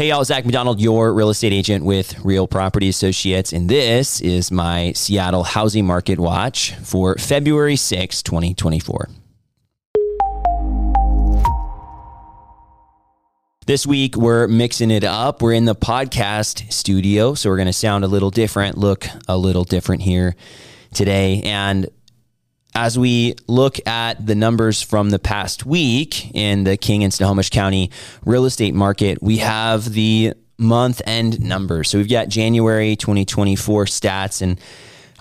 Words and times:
Hey, 0.00 0.08
y'all, 0.08 0.24
Zach 0.24 0.46
McDonald, 0.46 0.80
your 0.80 1.12
real 1.12 1.28
estate 1.28 1.52
agent 1.52 1.84
with 1.84 2.24
Real 2.24 2.48
Property 2.48 2.88
Associates, 2.88 3.52
and 3.52 3.68
this 3.68 4.22
is 4.22 4.50
my 4.50 4.92
Seattle 4.92 5.42
Housing 5.42 5.84
Market 5.86 6.18
Watch 6.18 6.72
for 6.76 7.16
February 7.16 7.76
6, 7.76 8.22
2024. 8.22 9.10
This 13.66 13.86
week, 13.86 14.16
we're 14.16 14.48
mixing 14.48 14.90
it 14.90 15.04
up. 15.04 15.42
We're 15.42 15.52
in 15.52 15.66
the 15.66 15.76
podcast 15.76 16.72
studio, 16.72 17.34
so 17.34 17.50
we're 17.50 17.56
going 17.56 17.66
to 17.66 17.74
sound 17.74 18.02
a 18.02 18.08
little 18.08 18.30
different, 18.30 18.78
look 18.78 19.06
a 19.28 19.36
little 19.36 19.64
different 19.64 20.00
here 20.00 20.34
today. 20.94 21.42
And 21.42 21.90
as 22.74 22.98
we 22.98 23.34
look 23.46 23.84
at 23.86 24.24
the 24.24 24.34
numbers 24.34 24.82
from 24.82 25.10
the 25.10 25.18
past 25.18 25.66
week 25.66 26.34
in 26.34 26.64
the 26.64 26.76
King 26.76 27.04
and 27.04 27.12
Snohomish 27.12 27.50
County 27.50 27.90
real 28.24 28.44
estate 28.44 28.74
market, 28.74 29.22
we 29.22 29.38
have 29.38 29.92
the 29.92 30.34
month 30.58 31.00
end 31.06 31.42
numbers. 31.42 31.88
So 31.90 31.98
we've 31.98 32.08
got 32.08 32.28
January 32.28 32.94
2024 32.96 33.86
stats 33.86 34.42
and 34.42 34.60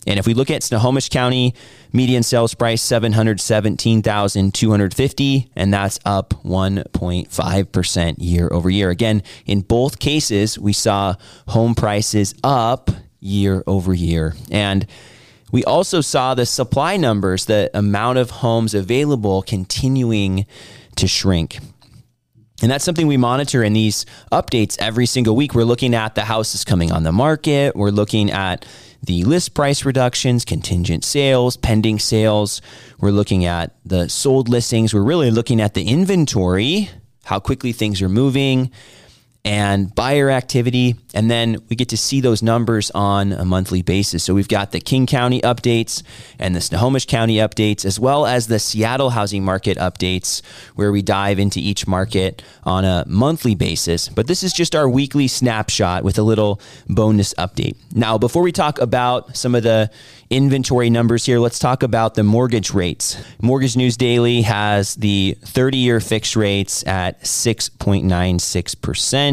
And 0.07 0.17
if 0.17 0.25
we 0.25 0.33
look 0.33 0.49
at 0.49 0.63
Snohomish 0.63 1.09
County, 1.09 1.55
median 1.91 2.23
sales 2.23 2.53
price 2.53 2.81
717,250 2.81 5.51
and 5.57 5.73
that's 5.73 5.99
up 6.05 6.29
1.5% 6.45 8.15
year 8.17 8.47
over 8.49 8.69
year. 8.69 8.89
Again, 8.89 9.23
in 9.45 9.59
both 9.59 9.99
cases, 9.99 10.57
we 10.57 10.71
saw 10.71 11.15
home 11.49 11.75
prices 11.75 12.33
up 12.45 12.91
year 13.19 13.61
over 13.67 13.93
year. 13.93 14.35
And 14.49 14.87
we 15.51 15.65
also 15.65 15.99
saw 15.99 16.33
the 16.33 16.45
supply 16.45 16.95
numbers, 16.95 17.43
the 17.45 17.69
amount 17.73 18.19
of 18.19 18.29
homes 18.29 18.73
available 18.73 19.41
continuing 19.41 20.45
to 20.95 21.07
shrink. 21.07 21.59
And 22.63 22.71
that's 22.71 22.85
something 22.85 23.07
we 23.07 23.17
monitor 23.17 23.61
in 23.61 23.73
these 23.73 24.05
updates 24.31 24.77
every 24.79 25.05
single 25.05 25.35
week. 25.35 25.53
We're 25.53 25.65
looking 25.65 25.93
at 25.93 26.15
the 26.15 26.21
houses 26.21 26.63
coming 26.63 26.93
on 26.93 27.03
the 27.03 27.11
market. 27.11 27.75
We're 27.75 27.89
looking 27.89 28.31
at 28.31 28.65
the 29.03 29.25
list 29.25 29.53
price 29.53 29.83
reductions, 29.83 30.45
contingent 30.45 31.03
sales, 31.03 31.57
pending 31.57 31.99
sales. 31.99 32.61
We're 33.01 33.11
looking 33.11 33.43
at 33.43 33.75
the 33.83 34.07
sold 34.07 34.47
listings. 34.47 34.93
We're 34.93 35.03
really 35.03 35.29
looking 35.29 35.59
at 35.59 35.73
the 35.73 35.83
inventory, 35.83 36.89
how 37.25 37.41
quickly 37.41 37.73
things 37.73 38.01
are 38.01 38.07
moving, 38.07 38.71
and 39.45 39.93
buyer 39.93 40.29
activity. 40.29 40.95
And 41.13 41.29
then 41.29 41.57
we 41.69 41.75
get 41.75 41.89
to 41.89 41.97
see 41.97 42.21
those 42.21 42.41
numbers 42.41 42.91
on 42.91 43.33
a 43.33 43.43
monthly 43.43 43.81
basis. 43.81 44.23
So 44.23 44.33
we've 44.33 44.47
got 44.47 44.71
the 44.71 44.79
King 44.79 45.05
County 45.05 45.41
updates 45.41 46.01
and 46.39 46.55
the 46.55 46.61
Snohomish 46.61 47.05
County 47.05 47.35
updates, 47.35 47.83
as 47.83 47.99
well 47.99 48.25
as 48.25 48.47
the 48.47 48.59
Seattle 48.59 49.09
housing 49.09 49.43
market 49.43 49.77
updates, 49.77 50.41
where 50.75 50.93
we 50.93 51.01
dive 51.01 51.39
into 51.39 51.59
each 51.59 51.87
market 51.87 52.41
on 52.63 52.85
a 52.85 53.03
monthly 53.05 53.53
basis. 53.53 54.07
But 54.07 54.27
this 54.27 54.43
is 54.43 54.53
just 54.53 54.75
our 54.75 54.87
weekly 54.87 55.27
snapshot 55.27 56.03
with 56.03 56.17
a 56.17 56.23
little 56.23 56.61
bonus 56.87 57.33
update. 57.33 57.75
Now, 57.93 58.17
before 58.17 58.43
we 58.43 58.53
talk 58.53 58.79
about 58.79 59.35
some 59.35 59.55
of 59.55 59.63
the 59.63 59.91
inventory 60.29 60.89
numbers 60.89 61.25
here, 61.25 61.39
let's 61.39 61.59
talk 61.59 61.83
about 61.83 62.15
the 62.15 62.23
mortgage 62.23 62.73
rates. 62.73 63.21
Mortgage 63.41 63.75
News 63.77 63.95
Daily 63.97 64.41
has 64.41 64.95
the 64.95 65.37
30 65.43 65.77
year 65.77 65.99
fixed 65.99 66.35
rates 66.35 66.83
at 66.87 67.21
6.96%, 67.21 69.32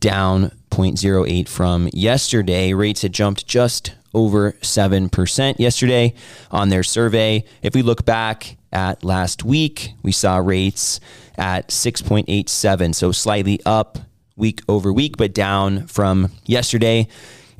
down 0.00 0.52
0.08 0.70 1.48
from 1.48 1.88
yesterday. 1.92 2.72
Rates 2.72 3.02
had 3.02 3.12
jumped 3.12 3.46
just 3.46 3.94
over 4.14 4.52
7% 4.62 5.58
yesterday 5.58 6.14
on 6.50 6.68
their 6.68 6.82
survey. 6.82 7.44
If 7.62 7.74
we 7.74 7.82
look 7.82 8.04
back 8.04 8.56
at 8.72 9.04
last 9.04 9.44
week, 9.44 9.92
we 10.02 10.12
saw 10.12 10.38
rates 10.38 11.00
at 11.36 11.68
6.87, 11.68 12.94
so 12.94 13.12
slightly 13.12 13.60
up 13.64 13.98
week 14.36 14.60
over 14.68 14.92
week, 14.92 15.16
but 15.16 15.34
down 15.34 15.86
from 15.86 16.30
yesterday. 16.44 17.08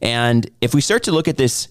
And 0.02 0.48
if 0.60 0.74
we 0.74 0.80
start 0.80 1.02
to 1.04 1.12
look 1.12 1.28
at 1.28 1.36
this 1.36 1.68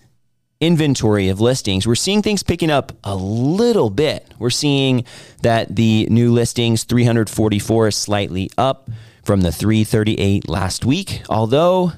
inventory 0.60 1.30
of 1.30 1.40
listings, 1.40 1.86
we're 1.86 1.96
seeing 1.96 2.22
things 2.22 2.44
picking 2.44 2.72
up 2.72 2.92
a 3.04 3.16
little 3.16 3.90
bit. 3.90 4.34
We're 4.40 4.50
seeing 4.50 5.06
that 5.42 5.76
the 5.76 6.08
new 6.10 6.32
listings, 6.32 6.84
344, 6.84 7.88
is 7.90 7.96
slightly 7.96 8.50
up 8.58 8.90
from 9.26 9.42
the 9.42 9.52
338 9.52 10.48
last 10.48 10.86
week, 10.86 11.24
although 11.30 11.92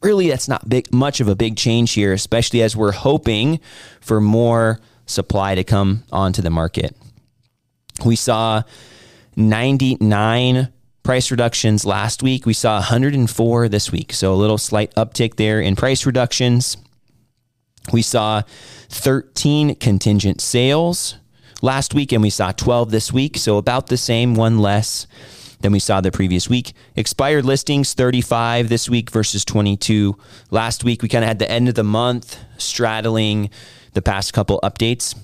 really 0.00 0.28
that's 0.28 0.48
not 0.48 0.68
big 0.68 0.92
much 0.94 1.20
of 1.20 1.26
a 1.26 1.34
big 1.34 1.56
change 1.56 1.92
here, 1.92 2.12
especially 2.12 2.62
as 2.62 2.76
we're 2.76 2.92
hoping 2.92 3.58
for 4.00 4.20
more 4.20 4.80
supply 5.04 5.56
to 5.56 5.64
come 5.64 6.04
onto 6.12 6.40
the 6.40 6.50
market. 6.50 6.96
We 8.04 8.14
saw 8.14 8.62
99 9.36 10.72
price 11.02 11.30
reductions 11.32 11.84
last 11.84 12.22
week. 12.22 12.46
We 12.46 12.54
saw 12.54 12.74
104 12.76 13.68
this 13.68 13.90
week. 13.90 14.12
So 14.12 14.32
a 14.32 14.36
little 14.36 14.58
slight 14.58 14.94
uptick 14.94 15.34
there 15.34 15.60
in 15.60 15.74
price 15.74 16.06
reductions. 16.06 16.76
We 17.92 18.02
saw 18.02 18.42
13 18.90 19.76
contingent 19.76 20.40
sales 20.40 21.16
last 21.60 21.92
week, 21.92 22.12
and 22.12 22.22
we 22.22 22.30
saw 22.30 22.52
12 22.52 22.90
this 22.90 23.12
week. 23.12 23.36
So 23.36 23.56
about 23.56 23.88
the 23.88 23.96
same, 23.96 24.34
one 24.34 24.58
less 24.58 25.06
than 25.60 25.72
we 25.72 25.78
saw 25.78 26.00
the 26.00 26.10
previous 26.10 26.48
week. 26.48 26.72
Expired 26.96 27.44
listings 27.44 27.94
35 27.94 28.68
this 28.68 28.88
week 28.88 29.10
versus 29.10 29.44
22 29.44 30.16
last 30.50 30.84
week. 30.84 31.02
We 31.02 31.08
kind 31.08 31.24
of 31.24 31.28
had 31.28 31.38
the 31.38 31.50
end 31.50 31.68
of 31.68 31.74
the 31.74 31.84
month 31.84 32.38
straddling 32.58 33.50
the 33.94 34.02
past 34.02 34.32
couple 34.32 34.60
updates. 34.62 35.16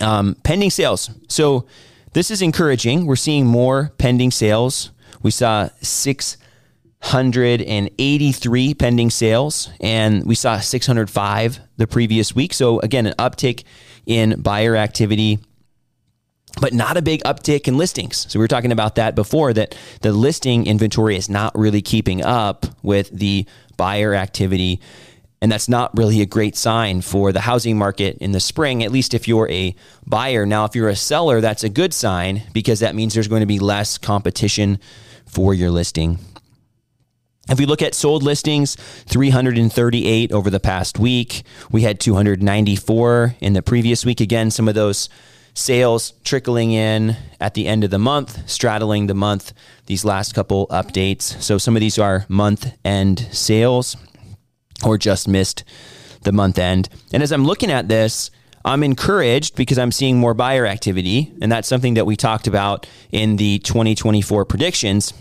Um, 0.00 0.36
pending 0.42 0.70
sales. 0.70 1.10
So 1.28 1.66
this 2.14 2.30
is 2.30 2.42
encouraging. 2.42 3.06
We're 3.06 3.16
seeing 3.16 3.46
more 3.46 3.92
pending 3.98 4.30
sales. 4.30 4.90
We 5.22 5.30
saw 5.30 5.68
683 5.80 8.74
pending 8.74 9.10
sales, 9.10 9.70
and 9.80 10.24
we 10.24 10.34
saw 10.34 10.60
605 10.60 11.60
the 11.76 11.86
previous 11.86 12.34
week. 12.34 12.52
So, 12.52 12.80
again, 12.80 13.06
an 13.06 13.14
uptick 13.18 13.64
in 14.06 14.40
buyer 14.40 14.76
activity, 14.76 15.38
but 16.60 16.72
not 16.72 16.96
a 16.96 17.02
big 17.02 17.22
uptick 17.24 17.66
in 17.66 17.76
listings. 17.76 18.26
So, 18.30 18.38
we 18.38 18.44
were 18.44 18.48
talking 18.48 18.72
about 18.72 18.94
that 18.96 19.14
before 19.14 19.52
that 19.52 19.76
the 20.02 20.12
listing 20.12 20.66
inventory 20.66 21.16
is 21.16 21.28
not 21.28 21.56
really 21.56 21.82
keeping 21.82 22.22
up 22.22 22.66
with 22.82 23.10
the 23.10 23.46
buyer 23.76 24.14
activity. 24.14 24.80
And 25.42 25.52
that's 25.52 25.68
not 25.68 25.94
really 25.94 26.22
a 26.22 26.26
great 26.26 26.56
sign 26.56 27.02
for 27.02 27.30
the 27.30 27.42
housing 27.42 27.76
market 27.76 28.16
in 28.18 28.32
the 28.32 28.40
spring, 28.40 28.82
at 28.82 28.90
least 28.90 29.12
if 29.12 29.28
you're 29.28 29.50
a 29.50 29.74
buyer. 30.06 30.46
Now, 30.46 30.64
if 30.64 30.74
you're 30.74 30.88
a 30.88 30.96
seller, 30.96 31.42
that's 31.42 31.62
a 31.62 31.68
good 31.68 31.92
sign 31.92 32.44
because 32.54 32.80
that 32.80 32.94
means 32.94 33.12
there's 33.12 33.28
going 33.28 33.42
to 33.42 33.46
be 33.46 33.58
less 33.58 33.98
competition 33.98 34.78
for 35.26 35.52
your 35.52 35.70
listing. 35.70 36.18
If 37.50 37.58
we 37.58 37.66
look 37.66 37.82
at 37.82 37.94
sold 37.94 38.22
listings, 38.22 38.76
338 39.06 40.32
over 40.32 40.48
the 40.48 40.60
past 40.60 40.98
week. 40.98 41.42
We 41.70 41.82
had 41.82 42.00
294 42.00 43.36
in 43.40 43.52
the 43.52 43.60
previous 43.60 44.06
week. 44.06 44.20
Again, 44.20 44.50
some 44.50 44.66
of 44.66 44.74
those 44.74 45.10
sales 45.54 46.12
trickling 46.24 46.72
in 46.72 47.16
at 47.40 47.54
the 47.54 47.66
end 47.66 47.84
of 47.84 47.90
the 47.90 47.98
month, 47.98 48.48
straddling 48.48 49.06
the 49.06 49.14
month, 49.14 49.52
these 49.86 50.04
last 50.04 50.34
couple 50.34 50.66
updates. 50.68 51.22
So 51.42 51.58
some 51.58 51.76
of 51.76 51.80
these 51.80 51.98
are 51.98 52.26
month 52.28 52.74
end 52.84 53.28
sales 53.32 53.96
or 54.84 54.98
just 54.98 55.28
missed 55.28 55.64
the 56.22 56.32
month 56.32 56.58
end. 56.58 56.88
And 57.12 57.22
as 57.22 57.32
I'm 57.32 57.44
looking 57.44 57.70
at 57.70 57.88
this, 57.88 58.30
I'm 58.64 58.82
encouraged 58.82 59.56
because 59.56 59.78
I'm 59.78 59.92
seeing 59.92 60.18
more 60.18 60.34
buyer 60.34 60.66
activity. 60.66 61.32
And 61.40 61.52
that's 61.52 61.68
something 61.68 61.94
that 61.94 62.06
we 62.06 62.16
talked 62.16 62.46
about 62.46 62.86
in 63.12 63.36
the 63.36 63.58
2024 63.60 64.44
predictions 64.46 65.12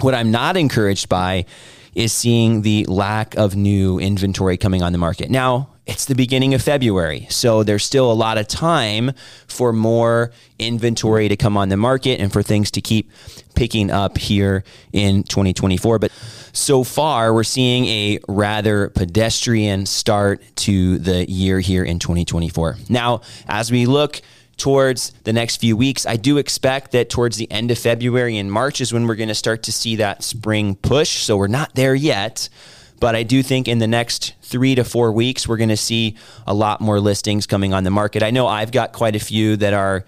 what 0.00 0.14
I'm 0.14 0.30
not 0.30 0.56
encouraged 0.56 1.08
by 1.08 1.46
is 1.94 2.12
seeing 2.12 2.62
the 2.62 2.84
lack 2.84 3.34
of 3.36 3.56
new 3.56 3.98
inventory 3.98 4.56
coming 4.56 4.82
on 4.82 4.92
the 4.92 4.98
market. 4.98 5.30
Now, 5.30 5.70
it's 5.86 6.04
the 6.04 6.14
beginning 6.14 6.52
of 6.52 6.62
February, 6.62 7.26
so 7.30 7.62
there's 7.62 7.84
still 7.84 8.10
a 8.10 8.14
lot 8.14 8.38
of 8.38 8.48
time 8.48 9.12
for 9.46 9.72
more 9.72 10.32
inventory 10.58 11.28
to 11.28 11.36
come 11.36 11.56
on 11.56 11.68
the 11.68 11.76
market 11.76 12.20
and 12.20 12.32
for 12.32 12.42
things 12.42 12.70
to 12.72 12.80
keep 12.80 13.10
picking 13.54 13.90
up 13.90 14.18
here 14.18 14.64
in 14.92 15.22
2024. 15.22 16.00
But 16.00 16.12
so 16.52 16.82
far, 16.82 17.32
we're 17.32 17.44
seeing 17.44 17.86
a 17.86 18.18
rather 18.26 18.88
pedestrian 18.88 19.86
start 19.86 20.42
to 20.56 20.98
the 20.98 21.30
year 21.30 21.60
here 21.60 21.84
in 21.84 22.00
2024. 22.00 22.76
Now, 22.88 23.20
as 23.46 23.70
we 23.70 23.86
look 23.86 24.20
towards 24.56 25.10
the 25.24 25.32
next 25.32 25.56
few 25.56 25.76
weeks. 25.76 26.06
I 26.06 26.16
do 26.16 26.38
expect 26.38 26.92
that 26.92 27.10
towards 27.10 27.36
the 27.36 27.50
end 27.50 27.70
of 27.70 27.78
February 27.78 28.38
and 28.38 28.50
March 28.50 28.80
is 28.80 28.92
when 28.92 29.06
we're 29.06 29.14
going 29.14 29.28
to 29.28 29.34
start 29.34 29.64
to 29.64 29.72
see 29.72 29.96
that 29.96 30.22
spring 30.22 30.76
push. 30.76 31.18
So 31.18 31.36
we're 31.36 31.46
not 31.46 31.74
there 31.74 31.94
yet, 31.94 32.48
But 32.98 33.14
I 33.14 33.22
do 33.22 33.42
think 33.42 33.68
in 33.68 33.78
the 33.78 33.86
next 33.86 34.34
three 34.42 34.74
to 34.74 34.84
four 34.84 35.12
weeks, 35.12 35.46
we're 35.46 35.56
going 35.56 35.68
to 35.68 35.76
see 35.76 36.16
a 36.46 36.54
lot 36.54 36.80
more 36.80 37.00
listings 37.00 37.46
coming 37.46 37.74
on 37.74 37.84
the 37.84 37.90
market. 37.90 38.22
I 38.22 38.30
know 38.30 38.46
I've 38.46 38.72
got 38.72 38.92
quite 38.92 39.16
a 39.16 39.20
few 39.20 39.56
that 39.56 39.74
are 39.74 40.04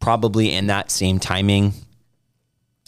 probably 0.00 0.52
in 0.52 0.66
that 0.66 0.90
same 0.90 1.18
timing. 1.18 1.72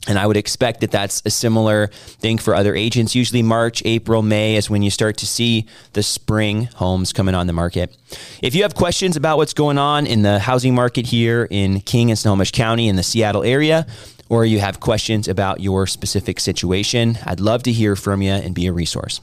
And 0.06 0.18
I 0.18 0.26
would 0.26 0.36
expect 0.36 0.82
that 0.82 0.90
that's 0.90 1.22
a 1.24 1.30
similar 1.30 1.86
thing 1.86 2.36
for 2.36 2.54
other 2.54 2.74
agents. 2.74 3.14
Usually, 3.14 3.42
March, 3.42 3.82
April, 3.86 4.20
May 4.20 4.56
is 4.56 4.68
when 4.68 4.82
you 4.82 4.90
start 4.90 5.16
to 5.18 5.26
see 5.26 5.66
the 5.94 6.02
spring 6.02 6.64
homes 6.74 7.14
coming 7.14 7.34
on 7.34 7.46
the 7.46 7.54
market. 7.54 7.96
If 8.42 8.54
you 8.54 8.62
have 8.62 8.74
questions 8.74 9.16
about 9.16 9.38
what's 9.38 9.54
going 9.54 9.78
on 9.78 10.06
in 10.06 10.20
the 10.20 10.38
housing 10.38 10.74
market 10.74 11.06
here 11.06 11.48
in 11.50 11.80
King 11.80 12.10
and 12.10 12.18
Snohomish 12.18 12.52
County 12.52 12.88
in 12.88 12.96
the 12.96 13.02
Seattle 13.02 13.44
area, 13.44 13.86
or 14.34 14.44
you 14.44 14.58
have 14.58 14.80
questions 14.80 15.28
about 15.28 15.60
your 15.60 15.86
specific 15.86 16.40
situation, 16.40 17.16
I'd 17.24 17.38
love 17.38 17.62
to 17.62 17.72
hear 17.72 17.94
from 17.94 18.20
you 18.20 18.32
and 18.32 18.52
be 18.52 18.66
a 18.66 18.72
resource. 18.72 19.20